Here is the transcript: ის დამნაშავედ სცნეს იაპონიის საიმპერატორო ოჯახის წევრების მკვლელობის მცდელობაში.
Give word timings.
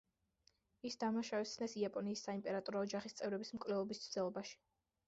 ის 0.89 0.95
დამნაშავედ 1.03 1.49
სცნეს 1.51 1.77
იაპონიის 1.83 2.27
საიმპერატორო 2.29 2.85
ოჯახის 2.89 3.19
წევრების 3.21 3.57
მკვლელობის 3.61 4.05
მცდელობაში. 4.07 4.61